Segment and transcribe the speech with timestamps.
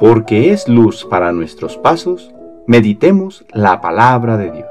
[0.00, 2.32] porque es luz para nuestros pasos,
[2.66, 4.68] meditemos la palabra de Dios.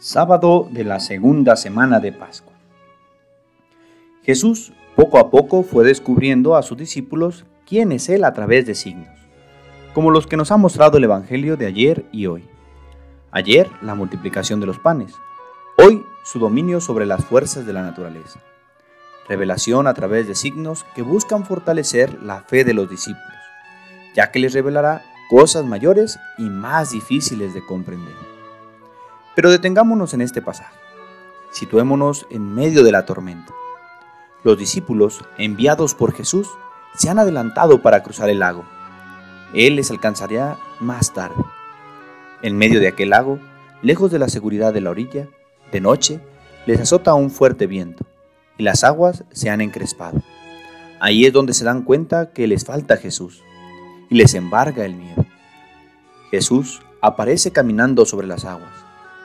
[0.00, 2.52] Sábado de la segunda semana de Pascua.
[4.24, 8.74] Jesús poco a poco fue descubriendo a sus discípulos quién es Él a través de
[8.74, 9.16] signos,
[9.94, 12.48] como los que nos ha mostrado el Evangelio de ayer y hoy.
[13.30, 15.14] Ayer la multiplicación de los panes,
[15.78, 18.40] hoy su dominio sobre las fuerzas de la naturaleza
[19.28, 23.26] revelación a través de signos que buscan fortalecer la fe de los discípulos,
[24.14, 28.14] ya que les revelará cosas mayores y más difíciles de comprender.
[29.34, 30.76] Pero detengámonos en este pasaje.
[31.50, 33.52] Situémonos en medio de la tormenta.
[34.42, 36.48] Los discípulos, enviados por Jesús,
[36.94, 38.64] se han adelantado para cruzar el lago.
[39.54, 41.42] Él les alcanzaría más tarde.
[42.42, 43.38] En medio de aquel lago,
[43.82, 45.28] lejos de la seguridad de la orilla,
[45.70, 46.20] de noche,
[46.66, 48.04] les azota un fuerte viento
[48.58, 50.20] y las aguas se han encrespado.
[51.00, 53.42] Ahí es donde se dan cuenta que les falta Jesús
[54.08, 55.24] y les embarga el miedo.
[56.30, 58.72] Jesús aparece caminando sobre las aguas,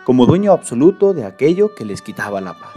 [0.03, 2.73] como dueño absoluto de aquello que les quitaba la paz.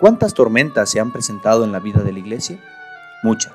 [0.00, 2.58] ¿Cuántas tormentas se han presentado en la vida de la iglesia?
[3.22, 3.52] Muchas.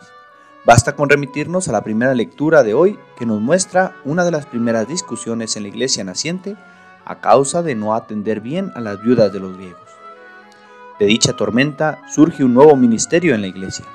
[0.65, 4.45] Basta con remitirnos a la primera lectura de hoy que nos muestra una de las
[4.45, 6.55] primeras discusiones en la iglesia naciente
[7.03, 9.84] a causa de no atender bien a las viudas de los griegos.
[10.99, 13.85] De dicha tormenta surge un nuevo ministerio en la iglesia,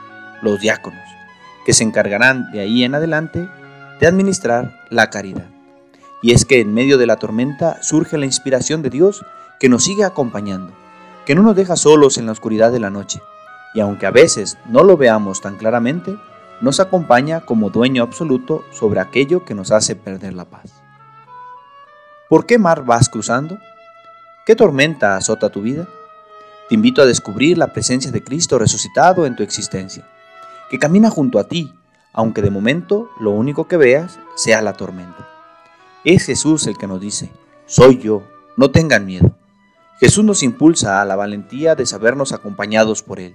[0.43, 1.03] los diáconos,
[1.65, 3.49] que se encargarán de ahí en adelante
[4.01, 5.47] de administrar la caridad.
[6.23, 9.25] Y es que en medio de la tormenta surge la inspiración de Dios
[9.59, 10.75] que nos sigue acompañando,
[11.25, 13.23] que no nos deja solos en la oscuridad de la noche,
[13.75, 16.17] y aunque a veces no lo veamos tan claramente,
[16.61, 20.83] nos acompaña como dueño absoluto sobre aquello que nos hace perder la paz.
[22.29, 23.59] ¿Por qué mar vas cruzando?
[24.45, 25.89] ¿Qué tormenta azota tu vida?
[26.71, 30.07] Te invito a descubrir la presencia de Cristo resucitado en tu existencia,
[30.71, 31.75] que camina junto a ti,
[32.13, 35.29] aunque de momento lo único que veas sea la tormenta.
[36.05, 37.29] Es Jesús el que nos dice,
[37.67, 38.23] soy yo,
[38.57, 39.37] no tengan miedo.
[39.99, 43.35] Jesús nos impulsa a la valentía de sabernos acompañados por Él.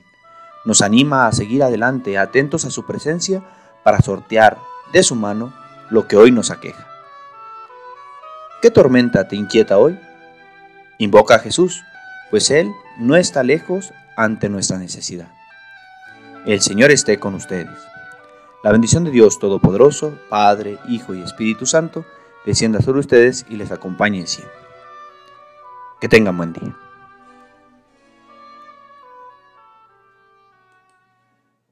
[0.63, 3.43] Nos anima a seguir adelante, atentos a su presencia,
[3.83, 4.57] para sortear
[4.93, 5.53] de su mano
[5.89, 6.87] lo que hoy nos aqueja.
[8.61, 9.99] ¿Qué tormenta te inquieta hoy?
[10.99, 11.83] Invoca a Jesús
[12.31, 15.27] pues Él no está lejos ante nuestra necesidad.
[16.45, 17.77] El Señor esté con ustedes.
[18.63, 22.05] La bendición de Dios Todopoderoso, Padre, Hijo y Espíritu Santo,
[22.45, 24.55] descienda sobre ustedes y les acompañe siempre.
[25.99, 26.75] Que tengan buen día.